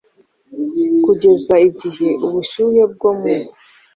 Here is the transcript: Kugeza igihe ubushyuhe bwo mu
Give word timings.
Kugeza 1.03 1.53
igihe 1.67 2.09
ubushyuhe 2.25 2.81
bwo 2.93 3.09
mu 3.19 3.33